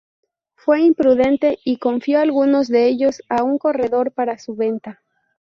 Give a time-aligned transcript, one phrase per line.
[0.55, 5.03] Fue imprudente y confió algunos de ellos a un corredor para su venta.